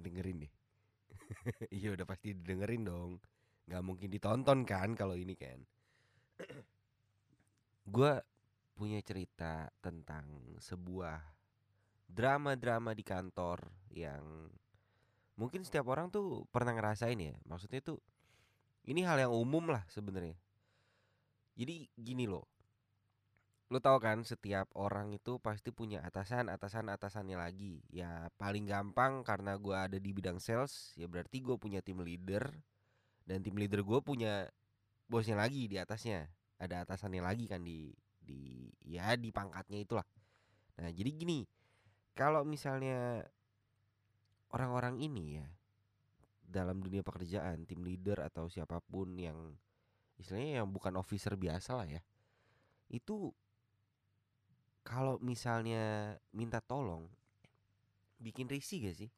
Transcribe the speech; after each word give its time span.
Dengerin 0.00 0.46
deh. 0.46 0.52
Iya 1.78 1.94
udah 1.94 2.06
pasti 2.06 2.34
dengerin 2.36 2.84
dong. 2.86 3.10
Gak 3.64 3.84
mungkin 3.84 4.08
ditonton 4.12 4.62
kan 4.68 4.92
kalau 4.94 5.16
ini 5.16 5.34
kan. 5.34 5.58
Gua 7.94 8.20
punya 8.74 8.98
cerita 9.04 9.70
tentang 9.78 10.58
sebuah 10.58 11.20
drama-drama 12.10 12.92
di 12.92 13.04
kantor 13.06 13.62
yang 13.94 14.50
mungkin 15.34 15.62
setiap 15.66 15.86
orang 15.90 16.10
tuh 16.10 16.46
pernah 16.50 16.74
ngerasain 16.74 17.18
ya. 17.18 17.34
Maksudnya 17.46 17.80
tuh 17.82 17.98
ini 18.84 19.02
hal 19.02 19.16
yang 19.18 19.32
umum 19.32 19.70
lah 19.70 19.82
sebenarnya. 19.88 20.36
Jadi 21.54 21.88
gini 21.94 22.26
loh. 22.26 22.53
Lo 23.72 23.80
tau 23.80 23.96
kan 23.96 24.20
setiap 24.20 24.68
orang 24.76 25.16
itu 25.16 25.40
pasti 25.40 25.72
punya 25.72 26.04
atasan, 26.04 26.52
atasan, 26.52 26.92
atasannya 26.92 27.40
lagi. 27.40 27.80
Ya 27.88 28.28
paling 28.36 28.68
gampang 28.68 29.24
karena 29.24 29.56
gua 29.56 29.88
ada 29.88 29.96
di 29.96 30.10
bidang 30.12 30.36
sales, 30.36 30.92
ya 31.00 31.08
berarti 31.08 31.40
gue 31.40 31.56
punya 31.56 31.80
tim 31.80 32.04
leader 32.04 32.44
dan 33.24 33.40
tim 33.40 33.56
leader 33.56 33.80
gue 33.80 34.00
punya 34.04 34.52
bosnya 35.08 35.40
lagi 35.40 35.64
di 35.64 35.80
atasnya. 35.80 36.28
Ada 36.60 36.84
atasannya 36.84 37.24
lagi 37.24 37.48
kan 37.48 37.64
di 37.64 37.88
di 38.20 38.68
ya 38.84 39.16
di 39.16 39.32
pangkatnya 39.32 39.80
itulah. 39.80 40.06
Nah 40.80 40.92
jadi 40.92 41.10
gini, 41.12 41.48
kalau 42.12 42.44
misalnya 42.44 43.24
orang-orang 44.52 45.00
ini 45.00 45.40
ya 45.40 45.46
dalam 46.44 46.84
dunia 46.84 47.00
pekerjaan, 47.00 47.64
tim 47.64 47.80
leader 47.80 48.20
atau 48.22 48.46
siapa 48.52 48.78
pun 48.84 49.16
yang 49.16 49.56
istilahnya 50.20 50.62
yang 50.62 50.68
bukan 50.70 50.94
officer 51.00 51.34
biasa 51.34 51.80
lah 51.80 51.88
ya, 51.90 52.00
itu 52.92 53.34
kalau 54.84 55.16
misalnya 55.18 56.14
minta 56.30 56.60
tolong 56.60 57.08
bikin 58.20 58.46
risih 58.46 58.84
gak 58.84 58.96
sih? 59.00 59.10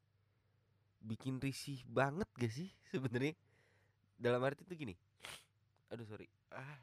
Bikin 1.02 1.42
risih 1.42 1.82
banget 1.90 2.30
gak 2.38 2.52
sih 2.54 2.70
sebenarnya? 2.94 3.34
Dalam 4.16 4.40
arti 4.46 4.62
itu 4.62 4.74
gini. 4.78 4.94
Aduh 5.92 6.06
sorry. 6.06 6.30
Ah. 6.54 6.80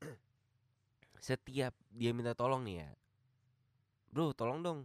Setiap 1.28 1.76
dia 1.92 2.10
minta 2.16 2.32
tolong 2.32 2.64
nih 2.64 2.82
ya. 2.82 2.90
Bro, 4.10 4.34
tolong 4.34 4.64
dong. 4.64 4.80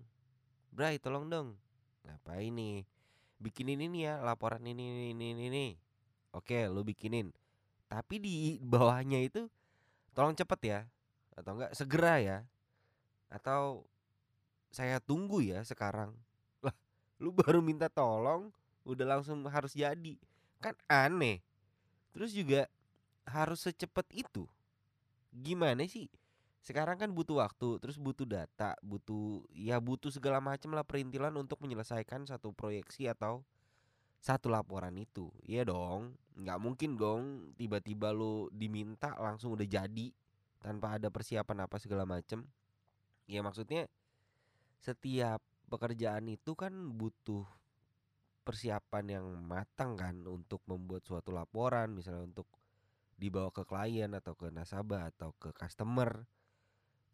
Bray, 0.69 1.01
tolong 1.01 1.25
dong. 1.31 1.57
Ngapain 2.05 2.53
nih? 2.53 2.85
Bikinin 3.41 3.81
ini 3.81 4.05
ya 4.05 4.21
laporan 4.21 4.61
ini 4.61 5.15
ini 5.15 5.33
ini 5.33 5.43
ini. 5.49 5.65
Oke, 6.35 6.67
lu 6.69 6.85
bikinin. 6.85 7.31
Tapi 7.89 8.21
di 8.21 8.35
bawahnya 8.61 9.23
itu 9.23 9.47
tolong 10.13 10.35
cepet 10.35 10.59
ya 10.63 10.79
atau 11.35 11.51
enggak 11.59 11.75
segera 11.75 12.15
ya 12.23 12.37
atau 13.29 13.85
saya 14.69 14.99
tunggu 14.99 15.39
ya 15.39 15.63
sekarang. 15.63 16.11
Lah 16.65 16.75
lu 17.21 17.31
baru 17.31 17.63
minta 17.63 17.87
tolong 17.87 18.51
udah 18.83 19.17
langsung 19.17 19.41
harus 19.47 19.71
jadi. 19.71 20.19
Kan 20.59 20.75
aneh. 20.91 21.39
Terus 22.11 22.31
juga 22.31 22.67
harus 23.27 23.63
secepat 23.63 24.05
itu. 24.11 24.47
Gimana 25.31 25.83
sih? 25.87 26.07
Sekarang 26.65 26.97
kan 26.97 27.13
butuh 27.13 27.45
waktu 27.45 27.77
terus 27.77 28.01
butuh 28.01 28.25
data 28.25 28.73
butuh 28.81 29.45
ya 29.53 29.77
butuh 29.77 30.09
segala 30.09 30.41
macam 30.41 30.73
lah 30.73 30.81
perintilan 30.81 31.29
untuk 31.37 31.61
menyelesaikan 31.61 32.25
satu 32.25 32.57
proyeksi 32.57 33.05
atau 33.05 33.45
satu 34.17 34.49
laporan 34.49 34.97
itu. 34.97 35.29
Iya 35.45 35.69
dong 35.69 36.17
nggak 36.35 36.59
mungkin 36.59 36.99
dong 36.99 37.53
tiba-tiba 37.55 38.11
lu 38.11 38.51
diminta 38.51 39.15
langsung 39.15 39.55
udah 39.55 39.63
jadi 39.63 40.11
tanpa 40.59 40.99
ada 40.99 41.07
persiapan 41.07 41.63
apa 41.63 41.79
segala 41.79 42.03
macem 42.03 42.43
ya 43.25 43.41
maksudnya 43.41 43.89
setiap 44.81 45.41
pekerjaan 45.65 46.29
itu 46.29 46.53
kan 46.53 46.73
butuh 46.93 47.45
persiapan 48.45 49.17
yang 49.17 49.25
matang 49.41 49.97
kan 49.97 50.21
untuk 50.29 50.61
membuat 50.69 51.01
suatu 51.01 51.33
laporan 51.33 51.97
misalnya 51.97 52.29
untuk 52.29 52.45
dibawa 53.17 53.49
ke 53.49 53.65
klien 53.65 54.13
atau 54.13 54.37
ke 54.37 54.53
nasabah 54.53 55.09
atau 55.09 55.33
ke 55.41 55.49
customer. 55.57 56.29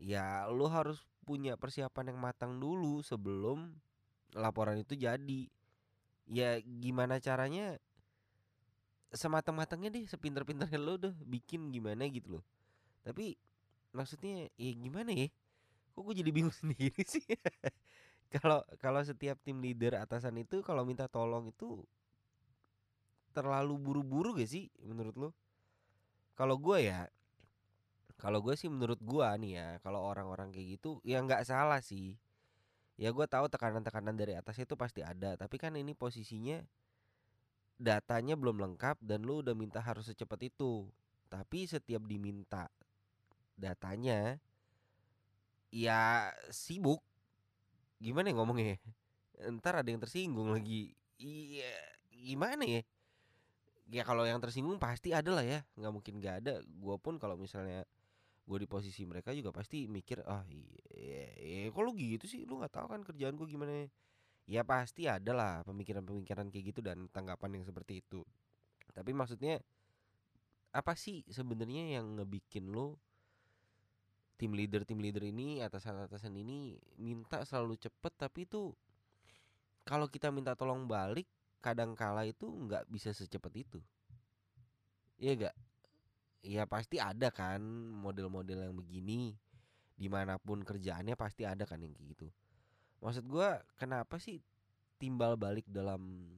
Ya 0.01 0.49
lu 0.51 0.67
harus 0.67 0.99
punya 1.23 1.55
persiapan 1.55 2.11
yang 2.11 2.19
matang 2.19 2.59
dulu 2.59 2.99
sebelum 3.05 3.71
laporan 4.35 4.81
itu 4.81 4.99
jadi. 4.99 5.47
Ya 6.27 6.59
gimana 6.59 7.23
caranya? 7.23 7.79
Sematang-matangnya 9.11 9.91
deh 9.91 10.03
sepinter-pinternya 10.07 10.79
lo 10.79 10.99
udah 10.99 11.15
bikin 11.23 11.71
gimana 11.71 12.07
gitu 12.11 12.39
loh. 12.39 12.45
Tapi 13.07 13.39
maksudnya 13.95 14.51
ya 14.55 14.71
gimana 14.75 15.11
ya 15.11 15.27
kok 15.91 16.01
gue 16.01 16.15
jadi 16.17 16.31
bingung 16.31 16.55
sendiri 16.61 17.03
sih? 17.03 17.23
Kalau 18.31 18.63
kalau 18.79 19.03
setiap 19.03 19.35
tim 19.43 19.59
leader 19.59 19.99
atasan 19.99 20.39
itu 20.39 20.63
kalau 20.63 20.87
minta 20.87 21.11
tolong 21.11 21.51
itu 21.51 21.83
terlalu 23.31 23.75
buru-buru 23.79 24.35
gak 24.35 24.47
sih 24.51 24.67
menurut 24.83 25.15
lo 25.15 25.29
kalau 26.35 26.59
gue 26.59 26.83
ya 26.83 27.07
kalau 28.21 28.37
gue 28.37 28.53
sih 28.53 28.69
menurut 28.69 29.01
gue 29.01 29.27
nih 29.41 29.51
ya 29.57 29.67
kalau 29.81 30.05
orang-orang 30.05 30.53
kayak 30.53 30.77
gitu 30.77 31.01
ya 31.01 31.19
nggak 31.25 31.41
salah 31.41 31.81
sih. 31.81 32.21
Ya 33.01 33.09
gue 33.09 33.25
tahu 33.25 33.49
tekanan-tekanan 33.49 34.13
dari 34.13 34.37
atas 34.37 34.61
itu 34.61 34.77
pasti 34.77 35.01
ada 35.01 35.33
tapi 35.33 35.57
kan 35.57 35.73
ini 35.73 35.97
posisinya 35.97 36.61
datanya 37.81 38.37
belum 38.37 38.61
lengkap 38.61 39.01
dan 39.01 39.25
lu 39.25 39.41
udah 39.41 39.57
minta 39.57 39.81
harus 39.81 40.05
secepat 40.13 40.53
itu. 40.53 40.85
Tapi 41.33 41.65
setiap 41.65 42.05
diminta 42.05 42.69
datanya 43.57 44.37
ya 45.71 46.29
sibuk. 46.51 46.99
Gimana 47.97 48.29
ya 48.29 48.35
ngomongnya 48.35 48.77
ntar 49.57 49.81
ada 49.81 49.89
yang 49.89 49.97
tersinggung 49.97 50.53
lagi. 50.53 50.93
Iya 51.17 51.73
gimana 52.13 52.61
ya? 52.61 52.81
Ya 53.91 54.05
kalau 54.05 54.23
yang 54.23 54.37
tersinggung 54.37 54.77
pasti 54.77 55.15
ada 55.15 55.31
lah 55.33 55.41
ya. 55.41 55.65
Nggak 55.79 55.91
mungkin 55.91 56.13
nggak 56.21 56.35
ada. 56.45 56.53
Gue 56.61 56.95
pun 57.01 57.17
kalau 57.17 57.33
misalnya 57.39 57.87
gue 58.41 58.57
di 58.57 58.67
posisi 58.67 59.07
mereka 59.07 59.31
juga 59.31 59.53
pasti 59.53 59.85
mikir 59.85 60.25
ah 60.27 60.43
iya, 60.49 61.29
iya 61.39 61.69
kok 61.69 61.81
lu 61.85 61.93
gitu 61.95 62.25
sih? 62.27 62.43
Lu 62.43 62.59
nggak 62.59 62.73
tahu 62.73 62.87
kan 62.91 63.01
kerjaan 63.05 63.37
gue 63.37 63.47
gimana 63.47 63.87
ya? 64.45 64.61
Pasti 64.65 65.07
ada 65.07 65.31
lah 65.31 65.53
pemikiran-pemikiran 65.63 66.51
kayak 66.51 66.65
gitu 66.73 66.79
dan 66.83 67.07
tanggapan 67.09 67.61
yang 67.61 67.65
seperti 67.65 68.01
itu. 68.03 68.25
Tapi 68.91 69.15
maksudnya 69.15 69.61
apa 70.71 70.95
sih 70.95 71.23
sebenarnya 71.27 71.99
yang 71.99 72.15
ngebikin 72.19 72.71
lo 72.71 72.95
tim 74.39 74.51
leader 74.57 74.83
tim 74.87 74.99
leader 74.99 75.21
ini 75.25 75.61
atasan-atasan 75.61 76.33
ini 76.37 76.77
minta 76.97 77.43
selalu 77.45 77.77
cepet 77.77 78.13
tapi 78.17 78.49
itu 78.49 78.73
kalau 79.85 80.07
kita 80.07 80.29
minta 80.29 80.53
tolong 80.53 80.85
balik 80.85 81.25
kadang 81.61 81.93
kala 81.93 82.25
itu 82.25 82.49
nggak 82.49 82.89
bisa 82.89 83.13
secepat 83.13 83.53
itu. 83.53 83.79
Iya 85.21 85.49
gak 85.49 85.55
ya 86.41 86.65
pasti 86.65 86.97
ada 86.97 87.29
kan 87.29 87.61
model-model 88.01 88.65
yang 88.65 88.73
begini 88.73 89.37
di 89.93 90.09
mana 90.09 90.41
pun 90.41 90.65
kerjaannya 90.65 91.13
pasti 91.13 91.45
ada 91.45 91.69
kan 91.69 91.77
yang 91.77 91.93
kayak 91.93 92.17
gitu. 92.17 92.27
Maksud 93.01 93.29
gua 93.29 93.61
kenapa 93.77 94.17
sih 94.17 94.41
timbal 94.97 95.37
balik 95.37 95.69
dalam 95.69 96.33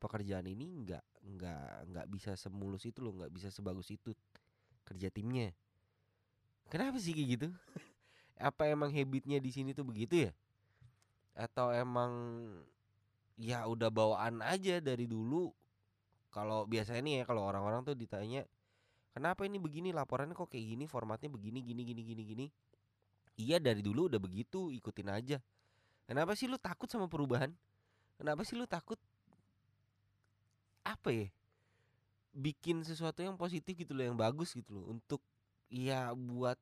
pekerjaan 0.00 0.48
ini 0.48 0.84
nggak 0.84 1.04
nggak 1.20 1.68
nggak 1.92 2.06
bisa 2.08 2.32
semulus 2.36 2.88
itu 2.88 3.04
loh 3.04 3.12
nggak 3.20 3.32
bisa 3.32 3.52
sebagus 3.52 3.92
itu 3.92 4.16
kerja 4.88 5.12
timnya 5.12 5.52
kenapa 6.70 6.96
sih 7.02 7.12
kayak 7.12 7.28
gitu? 7.34 7.48
Apa 8.38 8.70
emang 8.70 8.88
habitnya 8.94 9.42
di 9.42 9.50
sini 9.52 9.74
tuh 9.76 9.84
begitu 9.84 10.30
ya? 10.30 10.32
Atau 11.36 11.74
emang 11.74 12.12
ya 13.36 13.66
udah 13.66 13.90
bawaan 13.92 14.40
aja 14.40 14.78
dari 14.78 15.04
dulu? 15.04 15.52
Kalau 16.30 16.64
biasanya 16.64 17.02
nih 17.02 17.14
ya 17.20 17.24
kalau 17.26 17.42
orang-orang 17.42 17.82
tuh 17.82 17.98
ditanya 17.98 18.46
Kenapa 19.10 19.42
ini 19.42 19.58
begini? 19.58 19.90
Laporannya 19.90 20.38
kok 20.38 20.50
kayak 20.50 20.66
gini? 20.76 20.84
Formatnya 20.86 21.26
begini 21.26 21.58
gini 21.66 21.82
gini 21.82 22.02
gini 22.06 22.22
gini? 22.22 22.46
Iya 23.34 23.58
dari 23.58 23.82
dulu 23.82 24.06
udah 24.06 24.20
begitu 24.22 24.70
ikutin 24.70 25.08
aja. 25.10 25.38
Kenapa 26.06 26.34
sih 26.38 26.46
lu 26.46 26.58
takut 26.58 26.86
sama 26.86 27.10
perubahan? 27.10 27.50
Kenapa 28.18 28.46
sih 28.46 28.54
lu 28.54 28.66
takut 28.70 28.98
apa 30.86 31.10
ya? 31.10 31.26
Bikin 32.30 32.86
sesuatu 32.86 33.26
yang 33.26 33.34
positif 33.34 33.74
gitu 33.74 33.90
loh, 33.90 34.06
yang 34.06 34.18
bagus 34.18 34.54
gitu 34.54 34.78
loh 34.78 34.94
untuk 34.94 35.18
ya 35.70 36.12
buat 36.12 36.58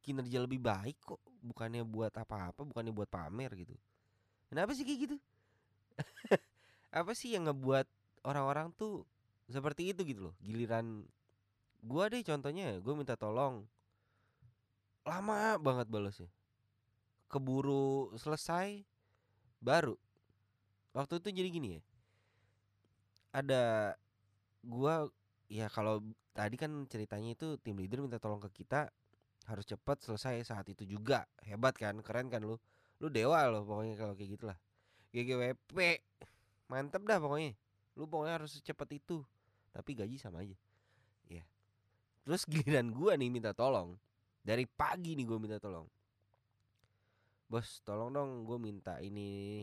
kinerja 0.00 0.40
lebih 0.40 0.62
baik 0.62 0.96
kok, 1.02 1.20
bukannya 1.42 1.82
buat 1.84 2.14
apa-apa, 2.14 2.64
bukannya 2.64 2.94
buat 2.94 3.10
pamer 3.10 3.52
gitu. 3.58 3.74
Kenapa 4.48 4.72
sih 4.72 4.86
kayak 4.86 5.00
gitu? 5.10 5.16
apa 7.02 7.12
sih 7.12 7.34
yang 7.34 7.50
ngebuat 7.50 7.86
orang-orang 8.24 8.70
tuh 8.78 9.02
seperti 9.50 9.90
itu 9.90 10.06
gitu 10.06 10.30
loh? 10.30 10.34
Giliran 10.40 11.04
Gua 11.84 12.08
deh 12.08 12.24
contohnya, 12.24 12.80
gue 12.80 12.94
minta 12.96 13.12
tolong. 13.12 13.68
Lama 15.04 15.60
banget 15.60 15.84
balesnya. 15.92 16.32
Keburu 17.28 18.16
selesai 18.16 18.80
baru. 19.60 20.00
Waktu 20.96 21.20
itu 21.20 21.28
jadi 21.44 21.48
gini 21.52 21.68
ya. 21.76 21.82
Ada 23.36 23.62
gua 24.64 25.12
ya 25.48 25.68
kalau 25.72 26.00
tadi 26.32 26.56
kan 26.58 26.86
ceritanya 26.90 27.36
itu 27.36 27.56
tim 27.60 27.78
leader 27.78 28.00
minta 28.02 28.18
tolong 28.18 28.42
ke 28.42 28.64
kita 28.64 28.90
harus 29.44 29.64
cepat 29.68 30.00
selesai 30.00 30.44
saat 30.44 30.66
itu 30.68 30.88
juga. 30.88 31.28
Hebat 31.44 31.76
kan? 31.76 32.00
Keren 32.00 32.32
kan 32.32 32.40
lu? 32.40 32.56
Lu 33.02 33.12
dewa 33.12 33.44
loh 33.50 33.62
pokoknya 33.68 33.94
kalau 34.00 34.16
kayak 34.16 34.40
gitulah. 34.40 34.58
GGWP 35.14 36.02
mantep 36.66 37.06
dah 37.06 37.22
pokoknya 37.22 37.54
lu 37.94 38.10
pokoknya 38.10 38.42
harus 38.42 38.58
secepat 38.58 38.90
itu 38.98 39.22
tapi 39.70 39.94
gaji 39.94 40.18
sama 40.18 40.42
aja 40.42 40.58
ya 41.30 41.46
terus 42.26 42.42
giliran 42.50 42.90
gua 42.90 43.14
nih 43.14 43.30
minta 43.30 43.54
tolong 43.54 43.94
dari 44.42 44.66
pagi 44.66 45.14
nih 45.14 45.22
gua 45.22 45.38
minta 45.38 45.62
tolong 45.62 45.86
bos 47.46 47.78
tolong 47.86 48.10
dong 48.10 48.42
gue 48.48 48.58
minta 48.58 48.98
ini 48.98 49.62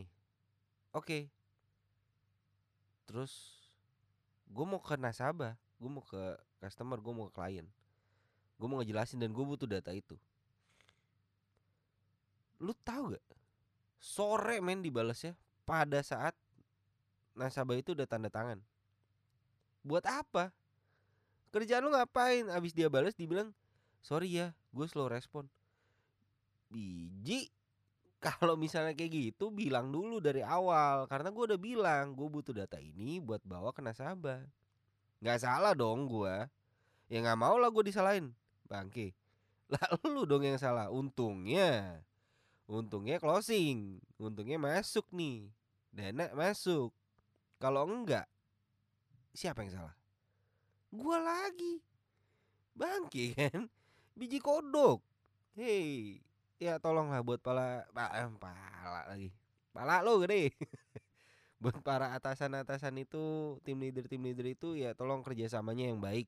oke 0.95 1.28
terus 3.10 3.60
gue 4.48 4.63
mau 4.63 4.80
ke 4.80 4.95
nasabah 4.95 5.57
gue 5.81 5.89
mau 5.89 6.06
ke 6.06 6.38
customer 6.62 7.01
gue 7.01 7.10
mau 7.10 7.25
ke 7.25 7.33
klien. 7.33 7.66
Gue 8.62 8.68
mau 8.69 8.78
ngejelasin 8.78 9.18
dan 9.18 9.33
gue 9.33 9.42
butuh 9.42 9.66
data 9.66 9.89
itu. 9.89 10.13
Lu 12.62 12.78
tahu 12.86 13.18
gak 13.18 13.25
sore 13.98 14.62
men 14.62 14.86
dibalas 14.86 15.25
ya 15.25 15.33
pada 15.66 16.06
saat 16.06 16.38
nasabah 17.33 17.81
itu 17.81 17.98
udah 17.98 18.06
tanda 18.06 18.30
tangan. 18.30 18.62
Buat 19.81 20.06
apa? 20.06 20.54
Kerjaan 21.50 21.89
lu 21.89 21.89
ngapain? 21.89 22.45
Abis 22.54 22.78
dia 22.78 22.86
balas 22.86 23.18
dibilang 23.18 23.50
sorry 24.06 24.38
ya 24.38 24.54
gue 24.69 24.86
slow 24.86 25.10
respon. 25.10 25.50
Biji. 26.69 27.50
Kalau 28.22 28.54
misalnya 28.54 28.94
kayak 28.94 29.33
gitu 29.33 29.50
bilang 29.50 29.89
dulu 29.89 30.22
dari 30.22 30.45
awal. 30.45 31.10
Karena 31.10 31.33
gue 31.33 31.44
udah 31.50 31.57
bilang 31.57 32.13
gue 32.13 32.30
butuh 32.30 32.54
data 32.54 32.78
ini 32.78 33.18
buat 33.18 33.42
bawa 33.42 33.74
ke 33.74 33.81
nasabah 33.81 34.60
nggak 35.21 35.38
salah 35.38 35.77
dong 35.77 36.09
gue 36.09 36.50
ya 37.12 37.18
nggak 37.21 37.39
mau 37.39 37.56
lah 37.62 37.69
gue 37.69 37.83
disalahin. 37.85 38.33
Bangke. 38.65 39.12
Lah 39.71 39.88
lu 40.07 40.23
dong 40.27 40.44
yang 40.44 40.59
salah. 40.59 40.88
Untungnya 40.91 42.00
untungnya 42.68 43.19
closing. 43.19 44.00
Untungnya 44.15 44.59
masuk 44.59 45.07
nih. 45.12 45.47
Dana 45.91 46.31
masuk. 46.31 46.91
Kalau 47.59 47.83
enggak 47.88 48.27
siapa 49.35 49.63
yang 49.63 49.75
salah? 49.75 49.95
Gue 50.91 51.18
lagi. 51.19 51.73
Bangke 52.75 53.31
kan? 53.39 53.68
Biji 54.15 54.39
kodok. 54.39 55.03
Hei 55.56 56.23
ya 56.62 56.79
tolonglah 56.79 57.19
buat 57.25 57.44
pala 57.44 57.83
eh, 57.91 58.27
pala 58.39 59.03
lagi. 59.12 59.35
Pala 59.71 60.03
lo 60.03 60.19
gede 60.23 60.51
buat 61.61 61.77
para 61.85 62.17
atasan-atasan 62.17 63.05
itu 63.05 63.55
tim 63.61 63.77
leader 63.77 64.09
tim 64.09 64.25
leader 64.25 64.49
itu 64.49 64.73
ya 64.73 64.97
tolong 64.97 65.21
kerjasamanya 65.21 65.93
yang 65.93 66.01
baik. 66.01 66.25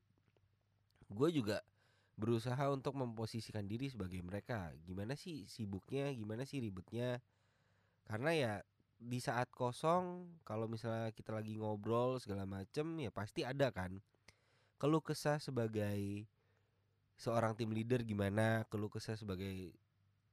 Gue 1.10 1.34
juga 1.34 1.66
berusaha 2.14 2.70
untuk 2.70 2.94
memposisikan 2.94 3.66
diri 3.66 3.90
sebagai 3.90 4.22
mereka. 4.22 4.70
Gimana 4.86 5.18
sih 5.18 5.50
sibuknya? 5.50 6.14
Gimana 6.14 6.46
sih 6.46 6.62
ribetnya? 6.62 7.18
Karena 8.06 8.32
ya 8.38 8.54
di 9.02 9.18
saat 9.18 9.50
kosong 9.50 10.30
kalau 10.46 10.70
misalnya 10.70 11.10
kita 11.10 11.34
lagi 11.34 11.58
ngobrol 11.58 12.22
segala 12.22 12.46
macem 12.46 12.86
ya 13.02 13.10
pasti 13.10 13.42
ada 13.42 13.74
kan. 13.74 13.98
Keluh 14.78 15.02
kesah 15.02 15.42
sebagai 15.42 16.30
seorang 17.18 17.58
tim 17.58 17.74
leader 17.74 18.06
gimana? 18.06 18.70
Keluh 18.70 18.94
kesah 18.94 19.18
sebagai 19.18 19.74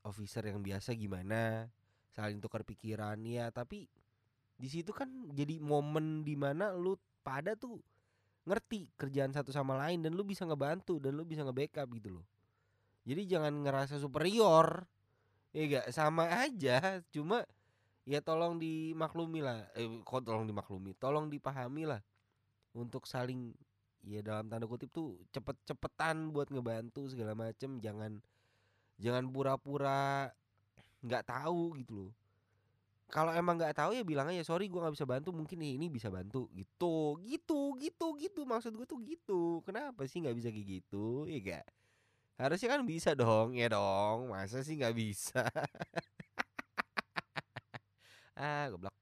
officer 0.04 0.44
yang 0.44 0.60
biasa 0.60 0.92
gimana? 0.92 1.72
Saling 2.12 2.36
tukar 2.44 2.68
pikiran 2.68 3.16
ya 3.24 3.48
tapi 3.48 3.88
di 4.60 4.68
situ 4.68 4.92
kan 4.92 5.08
jadi 5.32 5.56
momen 5.56 6.20
di 6.20 6.36
mana 6.36 6.76
lu 6.76 6.92
pada 7.24 7.56
tuh 7.56 7.80
ngerti 8.44 8.92
kerjaan 9.00 9.32
satu 9.32 9.48
sama 9.48 9.80
lain 9.80 10.04
dan 10.04 10.12
lu 10.12 10.20
bisa 10.20 10.44
ngebantu 10.44 11.00
dan 11.00 11.16
lu 11.16 11.24
bisa 11.24 11.40
nge-backup 11.48 11.88
gitu 11.96 12.20
loh. 12.20 12.26
Jadi 13.08 13.24
jangan 13.24 13.64
ngerasa 13.64 13.96
superior 13.96 14.84
ya 15.56 15.80
gak 15.80 15.88
sama 15.90 16.28
aja 16.44 17.02
cuma 17.08 17.42
ya 18.04 18.20
tolong 18.20 18.60
dimaklumi 18.60 19.40
lah. 19.40 19.64
Eh 19.72 19.88
kok 20.04 20.28
tolong 20.28 20.44
dimaklumi? 20.44 20.92
Tolong 21.00 21.32
dipahami 21.32 21.88
lah. 21.88 22.00
Untuk 22.76 23.08
saling 23.08 23.56
ya 24.04 24.20
dalam 24.20 24.48
tanda 24.52 24.68
kutip 24.68 24.92
tuh 24.92 25.16
cepet-cepetan 25.32 26.36
buat 26.36 26.52
ngebantu 26.52 27.08
segala 27.08 27.32
macem. 27.32 27.80
Jangan 27.80 28.20
jangan 29.00 29.24
pura-pura 29.32 30.28
nggak 31.00 31.24
tahu 31.24 31.80
gitu 31.80 31.92
loh 31.96 32.12
kalau 33.10 33.32
emang 33.34 33.58
nggak 33.58 33.74
tahu 33.76 33.90
ya 33.98 34.02
bilang 34.06 34.30
aja 34.30 34.42
sorry 34.46 34.70
gue 34.70 34.78
nggak 34.80 34.94
bisa 34.96 35.06
bantu 35.08 35.30
mungkin 35.34 35.58
ini 35.62 35.86
bisa 35.90 36.08
bantu. 36.08 36.46
Gitu 36.54 37.18
gitu 37.26 37.74
gitu 37.82 38.06
gitu 38.22 38.40
maksud 38.48 38.72
gue 38.78 38.86
tuh 38.88 39.00
gitu. 39.04 39.60
Kenapa 39.66 40.06
sih 40.10 40.22
nggak 40.22 40.36
bisa 40.38 40.48
kayak 40.54 40.68
gitu? 40.82 41.26
Ya 41.28 41.38
gak 41.42 41.64
harusnya 42.40 42.68
kan 42.74 42.82
bisa 42.88 43.10
dong 43.18 43.54
ya 43.58 43.66
dong. 43.72 44.30
Masa 44.32 44.62
sih 44.66 44.74
nggak 44.80 44.94
bisa? 44.96 45.42
Ah 48.36 48.68
goblok 48.70 48.99